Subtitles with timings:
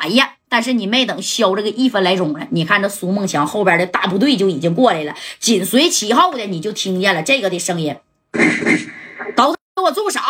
[0.00, 7.96] 哎呀，但是你没等消这个一分来钟呢，你看这苏梦强后边的大部队就已经过来了，紧随其后的你就听见了这个的声音
[9.36, 10.20] ：“都给我住手！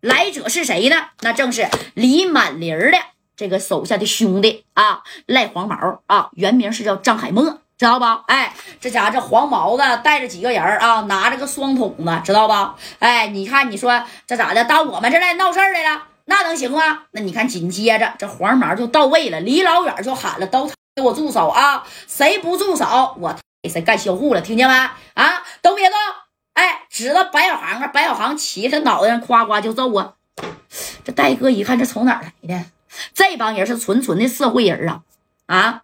[0.00, 0.96] 来者是谁呢？
[1.20, 2.98] 那正是李满林的
[3.36, 8.24] 这个手下的兄弟啊，赖黄毛啊，原名是叫张海默。”知道吧？
[8.26, 12.74] 哎，这家这黄毛子带着几个人啊，拿着个双筒子，知道吧？
[12.98, 14.64] 哎，你看，你说这咋的？
[14.64, 17.04] 到我们这来闹事来了，那能行吗？
[17.12, 21.82] 那你看，紧接着这黄毛就到位了，离老远就喊了：“都给我住手啊！
[22.06, 24.40] 谁不住手，我给谁干销户了？
[24.42, 24.74] 听见没？
[25.14, 25.96] 啊，都别动！
[26.52, 30.12] 哎，指着白小航啊，白小航骑他脑袋上，夸夸就揍啊！
[31.02, 32.64] 这戴哥一看，这从哪儿来的？
[33.14, 35.02] 这帮人是纯纯的社会人啊！
[35.46, 35.82] 啊！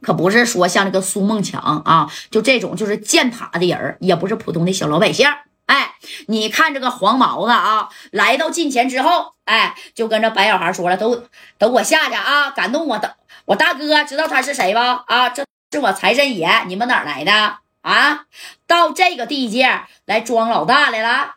[0.00, 5.28] 可不是说像这个苏梦强啊，就这种就是践塔的人也不是普通的小老百姓。
[5.72, 5.94] 哎，
[6.26, 11.24] 你看这个黄毛子啊，来到近前之后，哎，就跟这白小孩说了，都
[11.56, 12.50] 都我下去啊！
[12.50, 15.02] 感动我的我大哥，知道他是谁吧？
[15.06, 18.26] 啊，这是我财神爷，你们哪来的啊？
[18.66, 21.36] 到这个地界来装老大来了？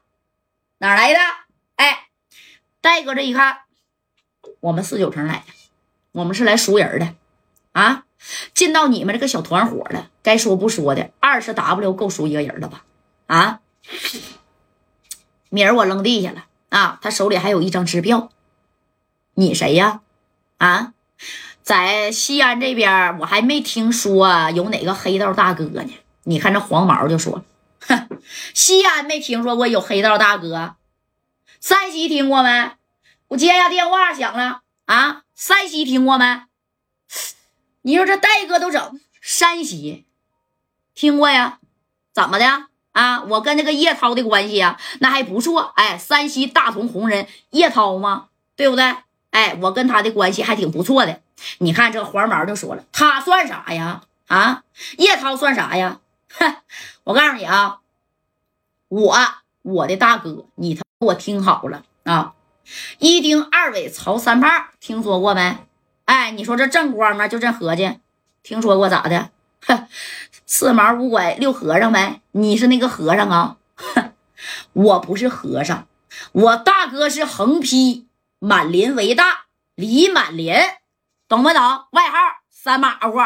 [0.80, 1.20] 哪来的？
[1.77, 2.08] 哎，
[2.81, 3.59] 戴哥这一看，
[4.59, 5.53] 我们四九城来的，
[6.11, 7.16] 我们是来赎人的
[7.72, 8.03] 啊！
[8.53, 12.83] 进到你们这个小团伙了，该说不说的，二十 W 够赎一个人了吧？
[13.27, 13.61] 啊，
[15.50, 17.00] 米儿我扔地下了啊！
[17.02, 18.30] 他手里还有一张支票。
[19.36, 20.02] 你谁呀？
[20.58, 20.94] 啊，
[21.61, 25.94] 在西安这边我还没听说有哪个黑道大哥呢。
[26.23, 27.44] 你看这黄毛就说
[27.81, 28.09] ：“哼，
[28.53, 30.75] 西安没听说过有黑道大哥，
[31.61, 32.72] 山西听过没？
[33.27, 36.42] 我接下电话响了啊，山西听过没？”
[37.83, 40.05] 你说这戴哥都整山西，
[40.95, 41.59] 听过呀？
[42.14, 43.22] 怎么的啊？
[43.24, 45.74] 我跟那个叶涛的关系啊，那还不错。
[45.76, 48.28] 哎，山西大同红人叶涛吗？
[48.56, 48.96] 对不对？
[49.32, 51.20] 哎，我跟他的关系还挺不错的。
[51.58, 54.02] 你看这黄毛就说了，他算啥呀？
[54.28, 54.64] 啊，
[54.98, 56.00] 叶涛算啥呀？
[56.40, 56.56] 哼，
[57.04, 57.80] 我告诉你啊，
[58.88, 59.17] 我
[59.61, 62.34] 我的大哥，你他给我听好了啊！
[63.00, 65.58] 一丁二尾曹三胖，听说过没？
[66.05, 67.28] 哎，你说这正光吗？
[67.28, 68.00] 就这合计，
[68.42, 69.30] 听说过咋的？
[69.67, 69.88] 哼，
[70.45, 72.22] 四毛五拐六和尚呗。
[72.32, 73.58] 你是那个和尚啊？
[74.73, 75.88] 我不是和尚，
[76.32, 78.08] 我大哥是横批
[78.39, 79.45] 满林为大
[79.76, 80.54] 李满林，
[81.28, 81.61] 懂不懂？
[81.92, 82.17] 外号
[82.50, 83.20] 三马虎。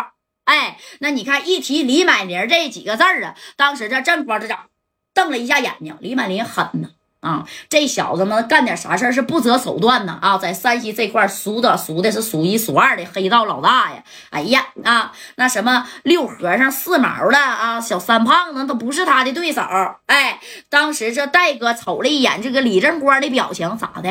[0.46, 4.70] 哎，那你看一提李满林这几个字儿啊，当时这正光这长
[5.14, 6.90] 瞪了一下眼睛，李满林狠呐。
[7.22, 10.18] 啊，这小子们干点啥事儿是不择手段呢？
[10.22, 14.04] 啊，在山西这块数的数的是数一数二的黑道老大呀！
[14.30, 19.62] 哎呀，啊，那什么六和尚、四毛的啊，小三胖子都不是他的对手。
[20.06, 24.10] 哎，当时这戴哥瞅了一眼这个李正光的表情，咋的？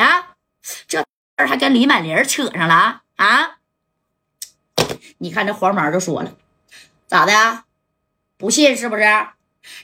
[0.87, 3.57] 这事还跟李满林扯上了啊？
[5.17, 6.33] 你看这黄毛就说了，
[7.07, 7.65] 咋的？
[8.37, 9.03] 不信是不是？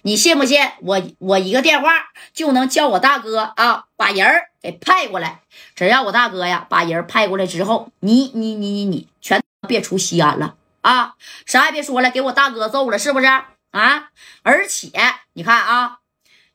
[0.03, 1.03] 你信不信我？
[1.19, 1.91] 我一个电话
[2.33, 5.41] 就能叫我大哥啊，把人儿给派过来。
[5.75, 11.15] 只要我大哥呀把人派过来之后，你你你你你全别出西安了啊！
[11.47, 14.11] 啥也别说了，给我大哥揍了是不是啊？
[14.43, 14.91] 而且
[15.33, 15.99] 你看啊，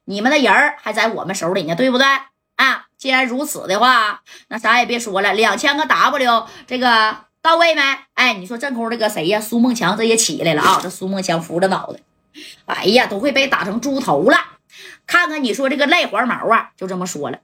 [0.06, 2.06] 你们的人儿还在我们手里呢，对不对
[2.56, 2.85] 啊？
[2.97, 7.81] 既然如此的话，那啥也别说了，两千个 W 这个到位没？
[8.13, 9.40] 哎，你说正空这个谁呀？
[9.40, 10.79] 苏梦强这也起来了啊！
[10.84, 12.00] 这苏梦强扶着脑袋。
[12.66, 14.38] 哎呀，都会被打成猪头了！
[15.07, 17.41] 看看你说这个赖黄毛啊，就这么说了，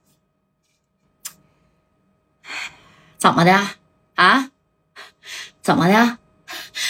[3.18, 3.68] 怎么的
[4.14, 4.50] 啊？
[5.60, 6.18] 怎么的？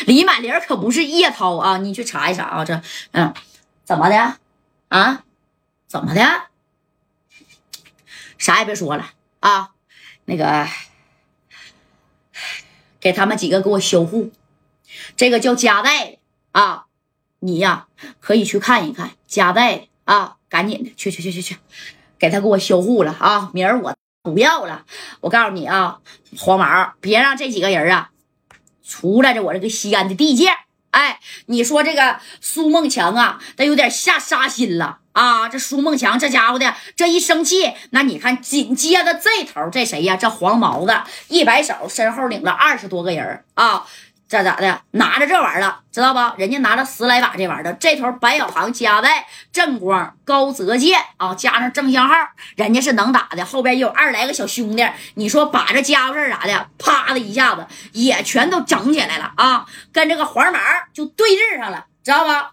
[0.06, 1.78] 李满林可不是叶涛啊！
[1.78, 2.64] 你去查一查啊！
[2.64, 3.32] 这嗯，
[3.84, 4.36] 怎么的
[4.88, 5.24] 啊？
[5.86, 6.42] 怎么的？
[8.36, 9.72] 啥也别说了啊！
[10.26, 10.68] 那个，
[13.00, 14.30] 给他们几个给我销户，
[15.16, 16.18] 这个叫加代
[16.52, 16.85] 啊。
[17.46, 17.86] 你呀，
[18.18, 21.56] 可以去看一看加代啊，赶紧的去去去去去，
[22.18, 23.50] 给他给我销户了啊！
[23.54, 24.84] 明儿我不要了。
[25.20, 26.00] 我告诉你啊，
[26.36, 28.10] 黄毛，别让这几个人啊
[28.84, 30.48] 出来这我这个西安的地界。
[30.90, 35.48] 哎，你说这个苏梦强啊，他有点下杀心了啊！
[35.48, 40.16] 这苏梦强这家伙的这一生气，那你看紧接着这头这谁呀？
[40.16, 40.92] 这黄毛子
[41.28, 43.86] 一摆手，身后领了二十多个人啊！
[44.28, 44.82] 这咋的？
[44.90, 46.34] 拿着这玩意儿了，知道吧？
[46.36, 47.72] 人家拿了十来把这玩意儿。
[47.74, 52.14] 这头白小航加在正光、高泽健啊，加上正相号，
[52.56, 53.44] 人家是能打的。
[53.44, 54.84] 后边也有二来个小兄弟，
[55.14, 59.66] 你说把这家伙事儿啥的，啪的一下子也全都整起来了啊！
[59.92, 60.58] 跟这个黄毛
[60.92, 62.52] 就对峙上了，知道吧？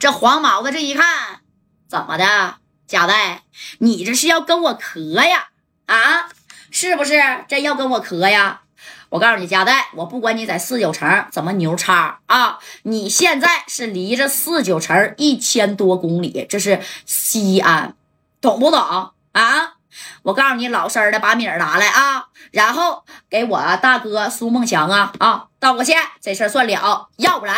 [0.00, 1.40] 这黄毛子这一看，
[1.88, 2.56] 怎么的？
[2.88, 3.42] 贾代，
[3.78, 5.50] 你这是要跟我磕呀？
[5.86, 6.28] 啊，
[6.72, 7.22] 是不是？
[7.46, 8.62] 真要跟我磕呀？
[9.10, 17.94] 我告诉你，加代，我不管你在四九城怎么牛叉啊，你现在是离着四九城一千多公里，这是西安，
[18.40, 18.78] 懂不懂
[19.32, 19.74] 啊？
[20.24, 27.56] 我告诉你，老实的把米儿拿来啊，然后给我大哥苏梦祥啊啊道个歉，这事儿算了，要不然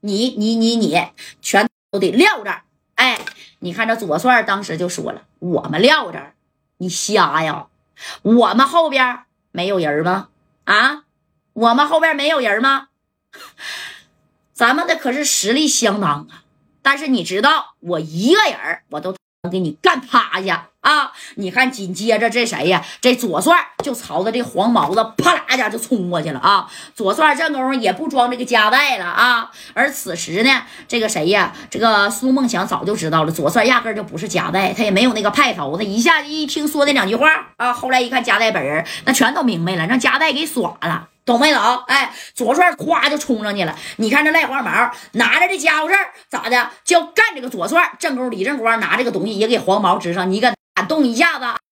[0.00, 0.98] 你你你你
[1.42, 2.62] 全都得撂这儿。
[2.94, 3.18] 哎，
[3.58, 6.34] 你看这左帅当时就说了，我们撂这儿，
[6.78, 7.66] 你瞎呀？
[8.22, 9.20] 我们后边
[9.50, 10.28] 没有人吗？
[10.64, 11.04] 啊，
[11.52, 12.88] 我们后边没有人吗？
[14.52, 16.44] 咱们的可是实力相当啊！
[16.82, 19.16] 但是你知道，我一个人我都
[19.50, 21.10] 给你干趴下啊！
[21.34, 22.80] 你看，紧接着这谁呀？
[23.00, 26.70] 这左帅就朝着这黄毛子啪啦一下就冲过去了啊！
[26.94, 29.50] 左帅这功夫也不装这个夹带了啊！
[29.74, 31.52] 而此时呢，这个谁呀？
[31.68, 35.76] 这个苏梦祥早就知道了，左帅压根就不是夹带，他也没有那个派头。
[35.76, 41.08] 他一下一听说那两句话啊，后来一看夹带本人，那全都明白了，让夹带给耍了。
[41.24, 41.60] 懂没懂？
[41.86, 43.76] 哎，左帅咵就冲上去了。
[43.96, 47.92] 你看这赖黄毛拿着这家伙事儿咋的，就要干这个左帅。
[47.98, 50.30] 正宫李正光拿这个东西也给黄毛支上。
[50.30, 50.54] 你敢
[50.88, 51.46] 动一下子？